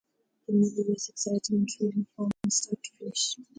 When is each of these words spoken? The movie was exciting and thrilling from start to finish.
The 0.47 0.53
movie 0.53 0.81
was 0.89 1.09
exciting 1.09 1.57
and 1.57 1.69
thrilling 1.77 2.07
from 2.15 2.31
start 2.49 2.81
to 2.81 2.91
finish. 2.97 3.35